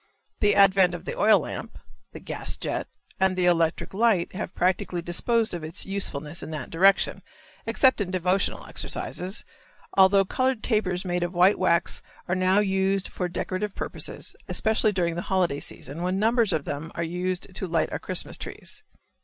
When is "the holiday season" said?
15.13-16.01